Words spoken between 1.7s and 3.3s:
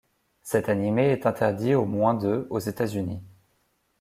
aux moins de aux États-Unis.